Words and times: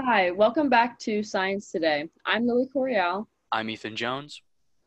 Hi, 0.00 0.30
welcome 0.30 0.68
back 0.68 0.96
to 1.00 1.24
Science 1.24 1.72
Today. 1.72 2.08
I'm 2.24 2.46
Lily 2.46 2.68
Corial, 2.72 3.26
I'm 3.50 3.68
Ethan 3.68 3.96
Jones. 3.96 4.40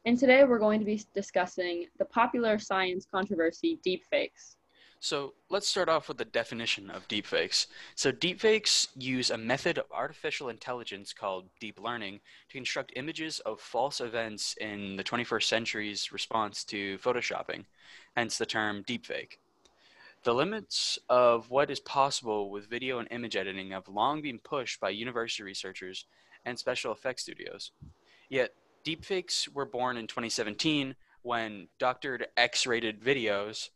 and 0.05 0.17
today 0.17 0.45
we're 0.45 0.57
going 0.57 0.79
to 0.79 0.85
be 0.85 1.03
discussing 1.13 1.85
the 1.99 2.05
popular 2.05 2.57
science 2.57 3.05
controversy 3.13 3.79
deepfakes. 3.85 4.55
So 5.01 5.33
let's 5.49 5.67
start 5.67 5.89
off 5.89 6.07
with 6.07 6.17
the 6.17 6.25
definition 6.25 6.89
of 6.89 7.07
deepfakes. 7.09 7.67
So 7.95 8.13
deepfakes 8.13 8.87
use 8.95 9.31
a 9.31 9.37
method 9.37 9.77
of 9.77 9.85
artificial 9.91 10.47
intelligence 10.47 11.11
called 11.11 11.49
deep 11.59 11.77
learning 11.77 12.21
to 12.47 12.53
construct 12.57 12.93
images 12.95 13.39
of 13.39 13.59
false 13.59 13.99
events 13.99 14.55
in 14.61 14.95
the 14.95 15.03
21st 15.03 15.43
century's 15.43 16.13
response 16.13 16.63
to 16.65 16.97
photoshopping, 16.99 17.65
hence 18.15 18.37
the 18.37 18.45
term 18.45 18.83
deepfake. 18.83 19.39
The 20.23 20.33
limits 20.35 20.99
of 21.09 21.49
what 21.49 21.71
is 21.71 21.79
possible 21.79 22.51
with 22.51 22.69
video 22.69 22.99
and 22.99 23.07
image 23.09 23.35
editing 23.35 23.71
have 23.71 23.87
long 23.87 24.21
been 24.21 24.37
pushed 24.37 24.79
by 24.79 24.91
university 24.91 25.41
researchers 25.41 26.05
and 26.45 26.59
special 26.59 26.91
effects 26.91 27.23
studios. 27.23 27.71
Yet 28.29 28.53
deepfakes 28.85 29.51
were 29.51 29.65
born 29.65 29.97
in 29.97 30.05
2017 30.05 30.95
when 31.23 31.67
doctored 31.79 32.27
X-rated 32.37 33.01
videos 33.01 33.69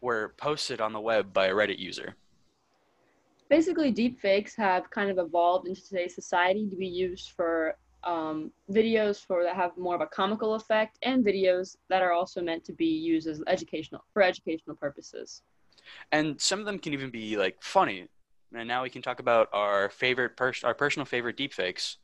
were 0.00 0.34
posted 0.36 0.80
on 0.80 0.92
the 0.92 1.00
web 1.00 1.32
by 1.32 1.46
a 1.46 1.52
Reddit 1.52 1.80
user. 1.80 2.14
Basically, 3.48 3.92
deepfakes 3.92 4.54
have 4.54 4.88
kind 4.90 5.10
of 5.10 5.18
evolved 5.18 5.66
into 5.66 5.84
today's 5.84 6.14
society 6.14 6.70
to 6.70 6.76
be 6.76 6.86
used 6.86 7.32
for 7.32 7.76
um, 8.04 8.52
videos 8.70 9.24
for 9.26 9.42
that 9.42 9.56
have 9.56 9.76
more 9.76 9.96
of 9.96 10.00
a 10.02 10.06
comical 10.06 10.54
effect 10.54 10.98
and 11.02 11.24
videos 11.24 11.76
that 11.88 12.00
are 12.00 12.12
also 12.12 12.40
meant 12.40 12.64
to 12.64 12.72
be 12.72 12.86
used 12.86 13.26
as 13.26 13.42
educational 13.48 14.04
for 14.12 14.22
educational 14.22 14.76
purposes. 14.76 15.42
And 16.12 16.40
some 16.40 16.60
of 16.60 16.66
them 16.66 16.78
can 16.78 16.92
even 16.92 17.10
be 17.10 17.36
like 17.36 17.56
funny. 17.62 18.08
And 18.54 18.68
now 18.68 18.82
we 18.82 18.90
can 18.90 19.02
talk 19.02 19.20
about 19.20 19.48
our 19.52 19.90
favorite 19.90 20.36
pers- 20.36 20.64
our 20.64 20.74
personal 20.74 21.06
favorite 21.06 21.36
deepfakes. 21.36 21.96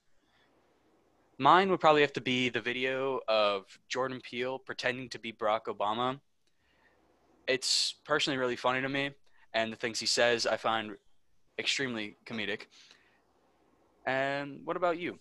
Mine 1.39 1.71
would 1.71 1.81
probably 1.81 2.03
have 2.03 2.13
to 2.15 2.21
be 2.21 2.49
the 2.51 2.61
video 2.61 3.21
of 3.27 3.65
Jordan 3.89 4.21
Peele 4.23 4.59
pretending 4.59 5.09
to 5.11 5.19
be 5.19 5.33
Barack 5.33 5.65
Obama. 5.69 6.21
It's 7.47 7.95
personally 8.05 8.39
really 8.39 8.57
funny 8.57 8.83
to 8.83 8.89
me, 8.89 9.13
and 9.55 9.73
the 9.73 9.77
things 9.77 9.99
he 9.99 10.07
says 10.07 10.47
I 10.47 10.57
find 10.57 10.97
extremely 11.59 12.17
comedic. 12.27 12.63
And 14.07 14.61
what 14.65 14.77
about 14.77 14.99
you? 14.99 15.19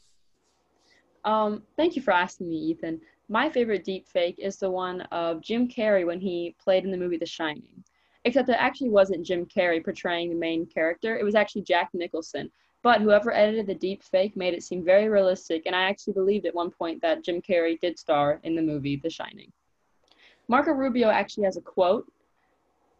Um, 1.23 1.63
thank 1.77 1.95
you 1.95 2.01
for 2.01 2.11
asking 2.11 2.49
me, 2.49 2.55
Ethan. 2.55 2.99
My 3.29 3.49
favorite 3.49 3.85
deepfake 3.85 4.35
is 4.39 4.57
the 4.57 4.69
one 4.69 5.01
of 5.11 5.41
Jim 5.41 5.67
Carrey 5.67 6.05
when 6.05 6.19
he 6.19 6.55
played 6.61 6.83
in 6.83 6.91
the 6.91 6.97
movie 6.97 7.17
The 7.17 7.25
Shining. 7.25 7.78
Except 8.29 8.49
it 8.49 8.57
actually 8.59 8.91
wasn't 8.91 9.25
Jim 9.25 9.43
Carrey 9.47 9.83
portraying 9.83 10.29
the 10.29 10.35
main 10.35 10.67
character, 10.67 11.17
it 11.17 11.23
was 11.23 11.33
actually 11.33 11.63
Jack 11.63 11.89
Nicholson. 11.95 12.51
But 12.83 13.01
whoever 13.01 13.33
edited 13.33 13.65
the 13.65 13.73
deep 13.73 14.03
fake 14.03 14.37
made 14.37 14.53
it 14.53 14.61
seem 14.61 14.85
very 14.85 15.09
realistic, 15.09 15.63
and 15.65 15.75
I 15.75 15.89
actually 15.89 16.13
believed 16.13 16.45
at 16.45 16.53
one 16.53 16.69
point 16.69 17.01
that 17.01 17.23
Jim 17.23 17.41
Carrey 17.41 17.79
did 17.79 17.97
star 17.97 18.39
in 18.43 18.55
the 18.55 18.61
movie 18.61 18.97
The 18.97 19.09
Shining. 19.09 19.51
Marco 20.47 20.69
Rubio 20.73 21.09
actually 21.09 21.45
has 21.45 21.57
a 21.57 21.61
quote 21.61 22.05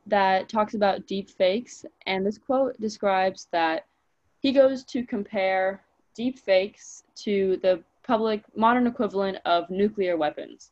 that 0.07 0.49
talks 0.49 0.73
about 0.73 1.05
deep 1.05 1.29
fakes, 1.29 1.85
and 2.07 2.25
this 2.25 2.39
quote 2.39 2.81
describes 2.81 3.47
that 3.51 3.85
he 4.39 4.51
goes 4.51 4.83
to 4.85 5.05
compare 5.05 5.83
deep 6.15 6.39
fakes 6.39 7.03
to 7.17 7.57
the 7.61 7.83
public 8.01 8.41
modern 8.55 8.87
equivalent 8.87 9.37
of 9.45 9.69
nuclear 9.69 10.17
weapons. 10.17 10.71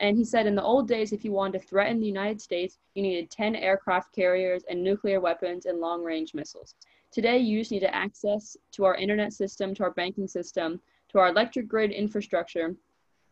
And 0.00 0.16
he 0.16 0.24
said 0.24 0.46
in 0.46 0.54
the 0.54 0.62
old 0.62 0.88
days, 0.88 1.12
if 1.12 1.26
you 1.26 1.32
wanted 1.32 1.60
to 1.60 1.66
threaten 1.66 2.00
the 2.00 2.06
United 2.06 2.40
States, 2.40 2.78
you 2.94 3.02
needed 3.02 3.30
10 3.30 3.54
aircraft 3.54 4.14
carriers 4.14 4.64
and 4.68 4.82
nuclear 4.82 5.20
weapons 5.20 5.66
and 5.66 5.78
long 5.78 6.02
range 6.02 6.32
missiles. 6.32 6.74
Today, 7.12 7.36
you 7.36 7.58
just 7.58 7.70
need 7.70 7.84
access 7.84 8.56
to 8.72 8.84
our 8.86 8.94
internet 8.94 9.34
system, 9.34 9.74
to 9.74 9.82
our 9.82 9.90
banking 9.90 10.26
system, 10.26 10.80
to 11.10 11.18
our 11.18 11.28
electric 11.28 11.68
grid 11.68 11.90
infrastructure. 11.90 12.74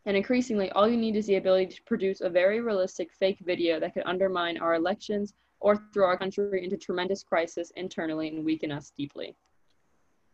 And 0.05 0.15
increasingly, 0.15 0.69
all 0.71 0.87
you 0.87 0.97
need 0.97 1.15
is 1.15 1.25
the 1.25 1.37
ability 1.37 1.73
to 1.73 1.83
produce 1.83 2.21
a 2.21 2.29
very 2.29 2.61
realistic 2.61 3.11
fake 3.13 3.39
video 3.43 3.79
that 3.79 3.95
could 3.95 4.03
undermine 4.05 4.59
our 4.59 4.75
elections 4.75 5.33
or 5.61 5.75
throw 5.91 6.05
our 6.05 6.17
country 6.17 6.63
into 6.63 6.77
tremendous 6.77 7.23
crisis 7.23 7.71
internally 7.77 8.27
and 8.27 8.45
weaken 8.45 8.71
us 8.71 8.91
deeply. 8.95 9.35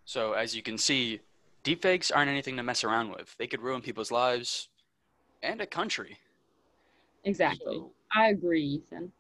So, 0.03 0.33
as 0.33 0.55
you 0.55 0.61
can 0.61 0.77
see, 0.77 1.21
deepfakes 1.63 2.11
aren't 2.13 2.29
anything 2.29 2.57
to 2.57 2.63
mess 2.63 2.83
around 2.83 3.11
with. 3.11 3.35
They 3.37 3.47
could 3.47 3.61
ruin 3.61 3.81
people's 3.81 4.11
lives 4.11 4.69
and 5.41 5.61
a 5.61 5.65
country. 5.65 6.19
Exactly. 7.25 7.77
So- 7.77 7.91
I 8.13 8.29
agree, 8.29 8.63
Ethan. 8.63 9.11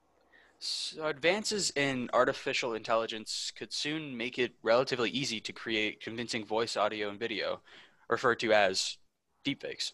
So 0.59 1.05
advances 1.07 1.71
in 1.75 2.09
artificial 2.13 2.73
intelligence 2.73 3.51
could 3.55 3.73
soon 3.73 4.15
make 4.15 4.39
it 4.39 4.53
relatively 4.63 5.09
easy 5.09 5.41
to 5.41 5.51
create 5.51 6.01
convincing 6.01 6.45
voice, 6.45 6.77
audio, 6.77 7.09
and 7.09 7.19
video, 7.19 7.61
referred 8.09 8.39
to 8.39 8.53
as 8.53 8.97
deepfakes. 9.43 9.91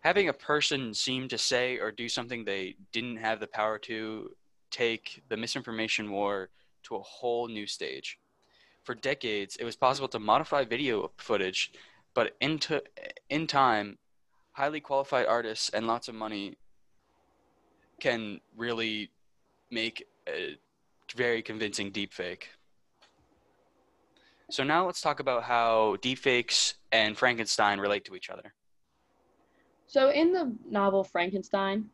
Having 0.00 0.28
a 0.28 0.34
person 0.34 0.92
seem 0.94 1.28
to 1.28 1.38
say 1.38 1.78
or 1.78 1.90
do 1.90 2.08
something 2.08 2.44
they 2.44 2.76
didn't 2.92 3.16
have 3.16 3.40
the 3.40 3.46
power 3.46 3.78
to 3.78 4.36
take 4.70 5.22
the 5.28 5.36
misinformation 5.36 6.10
war 6.10 6.50
to 6.84 6.96
a 6.96 7.02
whole 7.02 7.48
new 7.48 7.66
stage. 7.66 8.18
For 8.84 8.94
decades, 8.94 9.56
it 9.56 9.64
was 9.64 9.76
possible 9.76 10.08
to 10.08 10.18
modify 10.18 10.64
video 10.64 11.10
footage, 11.16 11.72
but 12.14 12.36
into, 12.40 12.82
in 13.28 13.46
time, 13.46 13.98
highly 14.52 14.80
qualified 14.80 15.26
artists 15.26 15.70
and 15.70 15.86
lots 15.86 16.08
of 16.08 16.14
money 16.14 16.56
can 18.00 18.40
really 18.56 19.10
make 19.70 20.06
a 20.28 20.56
very 21.14 21.42
convincing 21.42 21.90
deepfake. 21.90 22.44
So 24.50 24.64
now 24.64 24.86
let's 24.86 25.00
talk 25.00 25.20
about 25.20 25.44
how 25.44 25.96
deepfakes 26.02 26.74
and 26.90 27.16
Frankenstein 27.16 27.78
relate 27.78 28.04
to 28.06 28.16
each 28.16 28.30
other. 28.30 28.52
So, 29.86 30.10
in 30.10 30.32
the 30.32 30.52
novel 30.68 31.02
Frankenstein, 31.02 31.90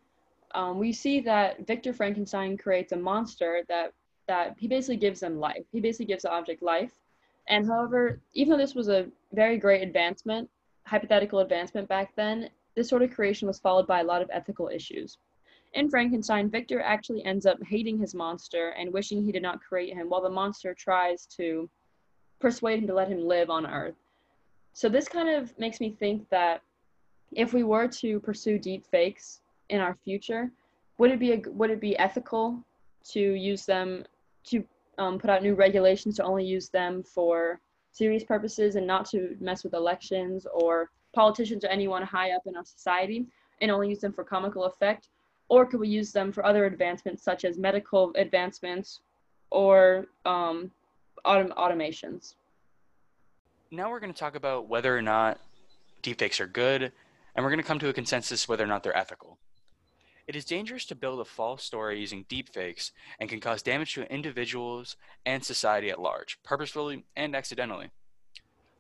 um, 0.55 0.79
we 0.79 0.93
see 0.93 1.21
that 1.21 1.67
Victor 1.67 1.93
Frankenstein 1.93 2.57
creates 2.57 2.93
a 2.93 2.97
monster 2.97 3.63
that 3.69 3.93
that 4.29 4.57
he 4.59 4.69
basically 4.69 4.97
gives 4.97 5.21
them 5.21 5.39
life. 5.39 5.65
He 5.73 5.81
basically 5.81 6.07
gives 6.07 6.23
the 6.23 6.31
object 6.31 6.63
life. 6.63 6.93
And 7.49 7.67
however, 7.67 8.21
even 8.35 8.51
though 8.51 8.59
this 8.59 8.75
was 8.75 8.89
a 8.89 9.07
very 9.33 9.57
great 9.57 9.83
advancement, 9.83 10.51
hypothetical 10.85 11.39
advancement 11.41 11.89
back 11.89 12.13
then, 12.17 12.51
this 12.75 12.89
sort 12.89 13.03
of 13.03 13.13
creation 13.13 13.47
was 13.47 13.59
followed 13.59 13.87
by 13.87 14.01
a 14.01 14.05
lot 14.05 14.21
of 14.21 14.29
ethical 14.33 14.69
issues. 14.69 15.19
In 15.77 15.91
Frankenstein, 15.91 16.49
Victor 16.49 16.81
actually 16.81 17.23
ends 17.27 17.45
up 17.45 17.63
hating 17.63 17.99
his 17.99 18.15
monster 18.15 18.71
and 18.79 18.91
wishing 18.91 19.23
he 19.23 19.31
did 19.31 19.43
not 19.43 19.61
create 19.61 19.93
him, 19.93 20.09
while 20.09 20.23
the 20.23 20.31
monster 20.31 20.73
tries 20.73 21.27
to 21.37 21.69
persuade 22.41 22.79
him 22.79 22.87
to 22.87 22.95
let 22.95 23.09
him 23.09 23.29
live 23.29 23.51
on 23.51 23.67
Earth. 23.67 23.95
So 24.73 24.89
this 24.89 25.07
kind 25.07 25.29
of 25.29 25.57
makes 25.59 25.79
me 25.79 25.91
think 25.91 26.31
that 26.31 26.63
if 27.33 27.53
we 27.53 27.63
were 27.63 27.89
to 27.89 28.21
pursue 28.21 28.59
deep 28.59 28.87
fakes 28.87 29.43
in 29.69 29.81
our 29.81 29.95
future, 30.03 30.51
would 30.97 31.11
it 31.11 31.21
be 31.21 31.33
a, 31.33 31.43
would 31.51 31.71
it 31.71 31.81
be 31.81 31.99
ethical 31.99 32.65
to 33.11 33.21
use 33.21 33.67
them 33.67 34.03
to 34.45 34.65
um, 34.97 35.19
put 35.19 35.29
out 35.29 35.43
new 35.43 35.55
regulations 35.55 36.17
to 36.17 36.25
only 36.25 36.45
use 36.47 36.71
them 36.71 37.03
for 37.03 37.61
serious 37.93 38.25
purposes 38.25 38.77
and 38.77 38.87
not 38.87 39.05
to 39.11 39.37
mess 39.41 39.63
with 39.63 39.75
elections 39.75 40.47
or 40.55 40.91
politicians 41.15 41.67
or 41.67 41.69
anyone 41.69 42.03
high 42.03 42.31
up 42.31 42.47
in 42.47 42.57
our 42.57 42.65
society 42.65 43.27
and 43.61 43.71
only 43.71 43.91
use 43.91 44.01
them 44.01 44.15
for 44.15 44.25
comical 44.25 44.65
effect? 44.65 45.11
Or 45.49 45.65
could 45.67 45.81
we 45.81 45.89
use 45.89 46.13
them 46.13 46.33
for 46.33 46.45
other 46.45 46.67
advancements 46.67 47.23
such 47.23 47.45
as 47.45 47.57
medical 47.59 48.13
advancements 48.17 49.01
or 49.51 50.07
um, 50.25 50.71
autom- 51.25 51.55
automations? 51.55 52.35
Now 53.71 53.91
we're 53.91 54.01
going 54.01 54.13
to 54.13 54.19
talk 54.19 54.37
about 54.37 54.69
whether 54.69 54.97
or 54.97 55.03
not 55.03 55.41
deepfakes 56.03 56.41
are 56.41 56.47
good, 56.47 56.93
and 57.35 57.45
we're 57.45 57.51
going 57.51 57.61
to 57.61 57.67
come 57.67 57.79
to 57.81 57.89
a 57.89 57.93
consensus 57.93 58.49
whether 58.49 58.65
or 58.65 58.69
not 58.69 58.83
they're 58.83 58.97
ethical. 58.97 59.39
It 60.27 60.35
is 60.35 60.45
dangerous 60.45 60.85
to 60.87 60.97
build 60.97 61.21
a 61.21 61.25
false 61.25 61.63
story 61.63 62.01
using 62.01 62.25
deepfakes 62.25 62.91
and 63.21 63.29
can 63.29 63.39
cause 63.39 63.63
damage 63.63 63.95
to 63.95 64.13
individuals 64.13 64.97
and 65.25 65.45
society 65.45 65.89
at 65.91 66.01
large, 66.01 66.43
purposefully 66.43 67.05
and 67.15 67.37
accidentally. 67.37 67.91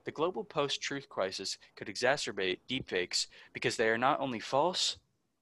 The 0.05 0.11
global 0.11 0.45
post 0.45 0.81
truth 0.81 1.09
crisis 1.09 1.59
could 1.77 1.87
exacerbate 1.87 2.59
deepfakes 2.69 3.27
because 3.53 3.77
they 3.77 3.89
are 3.89 3.99
not 3.99 4.21
only 4.21 4.41
false, 4.41 4.99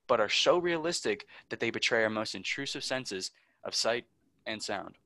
but 0.06 0.20
are 0.20 0.28
so 0.28 0.58
realistic 0.58 1.26
that 1.48 1.60
they 1.60 1.70
betray 1.70 2.04
our 2.04 2.10
most 2.10 2.34
intrusive 2.34 2.84
senses 2.84 3.30
of 3.64 3.74
sight 3.74 4.04
and 4.46 4.62
sound. 4.62 4.96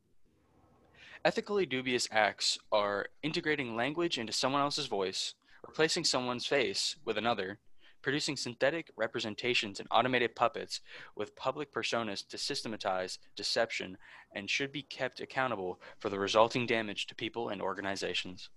Ethically 1.25 1.67
dubious 1.67 2.09
acts 2.13 2.59
are 2.71 3.07
integrating 3.23 3.75
language 3.75 4.19
into 4.19 4.33
someone 4.33 4.61
else's 4.61 4.87
voice, 4.87 5.35
replacing 5.67 6.05
someone's 6.05 6.47
face 6.47 6.97
with 7.05 7.19
another, 7.19 7.59
producing 8.03 8.37
synthetic 8.37 8.91
representations 8.97 9.81
and 9.81 9.89
automated 9.91 10.35
puppets 10.37 10.81
with 11.17 11.35
public 11.35 11.73
personas 11.73 12.27
to 12.29 12.39
systematize 12.39 13.19
deception, 13.35 13.99
and 14.35 14.49
should 14.49 14.71
be 14.71 14.83
kept 14.83 15.21
accountable 15.21 15.81
for 15.99 16.09
the 16.09 16.19
resulting 16.19 16.67
damage 16.67 17.07
to 17.07 17.15
people 17.15 17.49
and 17.49 17.61
organizations. 17.61 18.51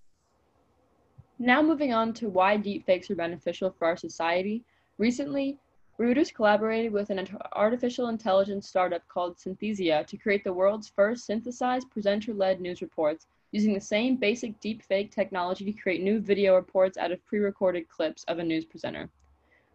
Now 1.40 1.64
moving 1.64 1.92
on 1.92 2.14
to 2.14 2.30
why 2.30 2.58
deepfakes 2.58 3.10
are 3.10 3.16
beneficial 3.16 3.72
for 3.72 3.88
our 3.88 3.98
society. 3.98 4.64
Recently, 5.00 5.58
Reuters 6.02 6.34
collaborated 6.34 6.92
with 6.92 7.12
an 7.12 7.28
artificial 7.54 8.08
intelligence 8.08 8.68
startup 8.68 9.08
called 9.08 9.38
Synthesia 9.38 10.04
to 10.08 10.18
create 10.18 10.44
the 10.44 10.52
world's 10.52 10.90
first 10.90 11.28
synthesized 11.28 11.92
presenter-led 11.92 12.60
news 12.60 12.82
reports 12.82 13.28
using 13.52 13.72
the 13.72 13.80
same 13.80 14.16
basic 14.16 14.60
deepfake 14.60 15.12
technology 15.12 15.64
to 15.64 15.80
create 15.80 16.02
new 16.02 16.20
video 16.20 16.56
reports 16.56 16.98
out 16.98 17.12
of 17.12 17.24
pre-recorded 17.28 17.88
clips 17.88 18.24
of 18.24 18.40
a 18.40 18.44
news 18.44 18.66
presenter. 18.66 19.12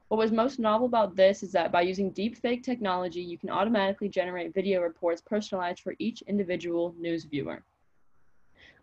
What 0.08 0.19
was 0.19 0.32
most 0.32 0.58
novel 0.58 0.88
about 0.88 1.14
this 1.14 1.44
is 1.44 1.52
that 1.52 1.70
by 1.70 1.82
using 1.82 2.11
deepfake 2.11 2.64
technology, 2.64 3.22
you 3.22 3.38
can 3.38 3.50
automatically 3.50 4.08
generate 4.08 4.52
video 4.52 4.81
reports 4.82 5.22
personalized 5.25 5.79
for 5.79 5.94
each 6.00 6.22
individual 6.22 6.93
news 6.99 7.22
viewer. 7.22 7.62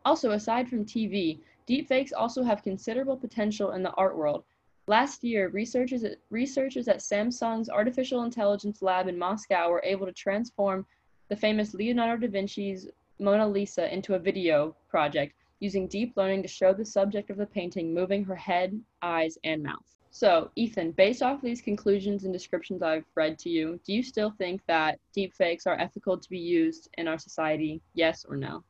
Also, 0.06 0.32
aside 0.32 0.70
from 0.70 0.86
TV, 0.86 1.42
deepfakes 1.68 2.14
also 2.16 2.42
have 2.42 2.64
considerable 2.64 3.18
potential 3.18 3.72
in 3.72 3.84
the 3.84 3.92
art 3.96 4.18
world. 4.18 4.46
Last 4.88 5.24
year, 5.24 5.48
researchers 5.48 6.04
at, 6.04 6.18
researchers 6.30 6.90
at 6.90 6.98
Samsung's 6.98 7.70
Artificial 7.70 8.24
Intelligence 8.24 8.82
Lab 8.82 9.08
in 9.08 9.18
Moscow 9.18 9.70
were 9.70 9.82
able 9.84 10.06
to 10.06 10.12
transform 10.12 10.86
the 11.30 11.36
famous 11.38 11.74
Leonardo 11.74 12.28
da 12.28 12.32
Vinci's 12.32 12.90
Mona 13.18 13.48
Lisa 13.48 13.92
into 13.94 14.16
a 14.16 14.20
video 14.20 14.76
project 14.90 15.36
using 15.62 15.88
deep 15.88 16.18
learning 16.18 16.42
to 16.42 16.50
show 16.50 16.74
the 16.74 16.84
subject 16.84 17.30
of 17.30 17.38
the 17.38 17.46
painting 17.46 17.94
moving 17.94 18.26
her 18.26 18.36
head, 18.36 18.78
eyes, 19.02 19.38
and 19.46 19.64
mouth. 19.64 19.86
So, 20.12 20.52
Ethan, 20.58 20.92
based 20.92 21.24
off 21.24 21.42
these 21.42 21.62
conclusions 21.62 22.26
and 22.26 22.34
descriptions 22.34 22.84
I've 22.84 23.06
read 23.16 23.40
to 23.40 23.50
you, 23.50 23.80
do 23.86 23.94
you 23.94 24.04
still 24.04 24.32
think 24.32 24.62
that 24.68 25.00
deepfakes 25.18 25.66
are 25.66 25.80
ethical 25.80 26.18
to 26.18 26.30
be 26.30 26.38
used 26.38 26.90
in 26.98 27.08
our 27.08 27.18
society? 27.18 27.82
Yes 27.94 28.26
or 28.28 28.36
no? 28.36 28.64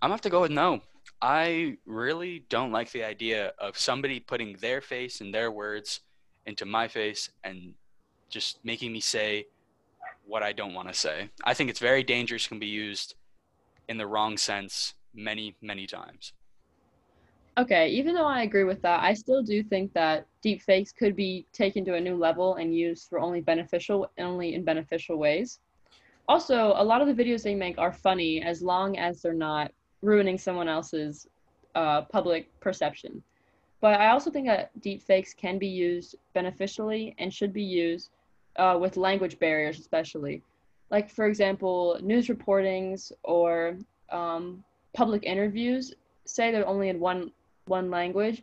I'm 0.00 0.08
gonna 0.08 0.14
have 0.14 0.20
to 0.22 0.30
go 0.30 0.40
with 0.40 0.52
no. 0.52 0.80
I 1.22 1.76
really 1.86 2.44
don't 2.48 2.72
like 2.72 2.90
the 2.90 3.04
idea 3.04 3.52
of 3.60 3.78
somebody 3.78 4.18
putting 4.18 4.56
their 4.56 4.80
face 4.80 5.20
and 5.20 5.32
their 5.32 5.52
words 5.52 6.00
into 6.46 6.66
my 6.66 6.88
face 6.88 7.30
and 7.44 7.74
just 8.28 8.58
making 8.64 8.92
me 8.92 8.98
say 8.98 9.46
what 10.26 10.42
I 10.42 10.52
don't 10.52 10.74
want 10.74 10.88
to 10.88 10.94
say. 10.94 11.30
I 11.44 11.54
think 11.54 11.70
it's 11.70 11.78
very 11.78 12.02
dangerous, 12.02 12.48
can 12.48 12.58
be 12.58 12.66
used 12.66 13.14
in 13.88 13.98
the 13.98 14.06
wrong 14.06 14.36
sense 14.36 14.94
many, 15.14 15.54
many 15.62 15.86
times. 15.86 16.32
Okay, 17.56 17.88
even 17.90 18.14
though 18.14 18.26
I 18.26 18.42
agree 18.42 18.64
with 18.64 18.82
that, 18.82 19.04
I 19.04 19.14
still 19.14 19.44
do 19.44 19.62
think 19.62 19.92
that 19.92 20.26
deepfakes 20.44 20.92
could 20.92 21.14
be 21.14 21.46
taken 21.52 21.84
to 21.84 21.94
a 21.94 22.00
new 22.00 22.16
level 22.16 22.56
and 22.56 22.74
used 22.74 23.08
for 23.08 23.20
only 23.20 23.40
beneficial, 23.40 24.10
only 24.18 24.54
in 24.54 24.64
beneficial 24.64 25.18
ways. 25.18 25.60
Also, 26.28 26.72
a 26.76 26.82
lot 26.82 27.00
of 27.00 27.14
the 27.14 27.22
videos 27.22 27.44
they 27.44 27.54
make 27.54 27.78
are 27.78 27.92
funny 27.92 28.42
as 28.42 28.60
long 28.60 28.98
as 28.98 29.22
they're 29.22 29.34
not 29.34 29.70
ruining 30.02 30.38
someone 30.38 30.68
else's 30.68 31.28
uh, 31.74 32.02
public 32.02 32.48
perception. 32.60 33.22
But 33.80 34.00
I 34.00 34.10
also 34.10 34.30
think 34.30 34.46
that 34.46 34.70
deepfakes 34.80 35.36
can 35.36 35.58
be 35.58 35.66
used 35.66 36.16
beneficially 36.34 37.14
and 37.18 37.32
should 37.32 37.52
be 37.52 37.62
used 37.62 38.10
uh, 38.56 38.78
with 38.80 38.96
language 38.96 39.38
barriers, 39.38 39.78
especially. 39.78 40.42
Like, 40.90 41.10
for 41.10 41.26
example, 41.26 41.98
news 42.02 42.28
reportings 42.28 43.10
or 43.24 43.78
um, 44.10 44.62
public 44.92 45.24
interviews 45.24 45.94
say 46.24 46.52
they're 46.52 46.66
only 46.66 46.88
in 46.90 47.00
one 47.00 47.32
one 47.66 47.90
language, 47.90 48.42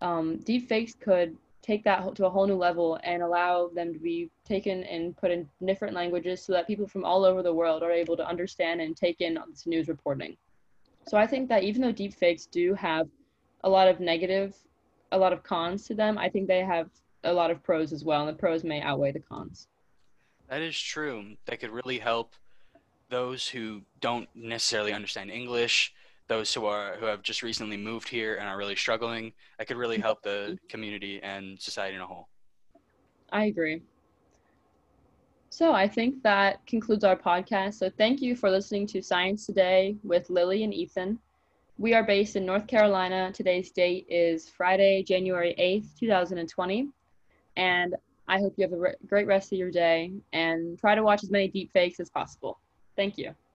um, 0.00 0.38
deepfakes 0.38 0.98
could 0.98 1.36
take 1.60 1.84
that 1.84 2.14
to 2.16 2.26
a 2.26 2.30
whole 2.30 2.46
new 2.46 2.54
level 2.54 2.98
and 3.04 3.22
allow 3.22 3.68
them 3.68 3.92
to 3.92 3.98
be 3.98 4.30
taken 4.44 4.84
and 4.84 5.16
put 5.16 5.30
in 5.30 5.46
different 5.64 5.94
languages 5.94 6.42
so 6.42 6.52
that 6.52 6.66
people 6.66 6.86
from 6.86 7.04
all 7.04 7.24
over 7.24 7.42
the 7.42 7.52
world 7.52 7.82
are 7.82 7.90
able 7.90 8.16
to 8.16 8.26
understand 8.26 8.80
and 8.80 8.96
take 8.96 9.20
in 9.20 9.38
this 9.50 9.66
news 9.66 9.86
reporting. 9.88 10.36
So 11.08 11.16
I 11.16 11.26
think 11.26 11.48
that 11.48 11.62
even 11.62 11.82
though 11.82 11.92
deepfakes 11.92 12.48
do 12.50 12.74
have 12.74 13.08
a 13.64 13.68
lot 13.68 13.88
of 13.88 13.98
negative, 13.98 14.56
a 15.10 15.18
lot 15.18 15.32
of 15.32 15.42
cons 15.42 15.86
to 15.86 15.94
them, 15.94 16.18
I 16.18 16.28
think 16.28 16.46
they 16.46 16.60
have 16.60 16.90
a 17.24 17.32
lot 17.32 17.50
of 17.50 17.62
pros 17.62 17.92
as 17.92 18.04
well, 18.04 18.20
and 18.20 18.28
the 18.28 18.38
pros 18.38 18.62
may 18.62 18.80
outweigh 18.80 19.12
the 19.12 19.20
cons. 19.20 19.68
That 20.48 20.62
is 20.62 20.78
true. 20.78 21.36
That 21.46 21.60
could 21.60 21.70
really 21.70 21.98
help 21.98 22.34
those 23.10 23.48
who 23.48 23.82
don't 24.00 24.28
necessarily 24.34 24.92
understand 24.92 25.30
English 25.30 25.92
those 26.28 26.52
who 26.52 26.66
are 26.66 26.96
who 26.96 27.06
have 27.06 27.22
just 27.22 27.42
recently 27.42 27.76
moved 27.76 28.08
here 28.08 28.36
and 28.36 28.48
are 28.48 28.56
really 28.56 28.76
struggling 28.76 29.32
that 29.58 29.66
could 29.66 29.76
really 29.76 29.96
mm-hmm. 29.96 30.04
help 30.04 30.22
the 30.22 30.58
community 30.68 31.20
and 31.22 31.60
society 31.60 31.96
in 31.96 32.02
a 32.02 32.06
whole 32.06 32.28
i 33.32 33.46
agree 33.46 33.80
so 35.50 35.72
i 35.72 35.88
think 35.88 36.22
that 36.22 36.64
concludes 36.66 37.04
our 37.04 37.16
podcast. 37.16 37.74
So 37.74 37.90
thank 37.90 38.20
you 38.20 38.36
for 38.36 38.50
listening 38.50 38.86
to 38.88 39.02
science 39.02 39.46
today 39.46 39.96
with 40.04 40.30
lily 40.30 40.64
and 40.64 40.74
ethan. 40.74 41.18
We 41.78 41.94
are 41.94 42.04
based 42.04 42.36
in 42.36 42.44
north 42.44 42.66
carolina. 42.66 43.32
Today's 43.32 43.70
date 43.70 44.06
is 44.08 44.48
friday 44.48 45.02
january 45.02 45.54
8th 45.58 45.98
2020 45.98 46.88
and 47.56 47.94
i 48.28 48.38
hope 48.38 48.54
you 48.56 48.62
have 48.62 48.72
a 48.72 48.78
re- 48.78 48.94
great 49.06 49.26
rest 49.26 49.52
of 49.52 49.58
your 49.58 49.70
day 49.70 50.12
and 50.32 50.78
try 50.78 50.94
to 50.94 51.02
watch 51.02 51.22
as 51.22 51.30
many 51.30 51.48
deep 51.48 51.72
fakes 51.72 52.00
as 52.00 52.10
possible. 52.10 52.58
Thank 52.96 53.18
you 53.18 53.34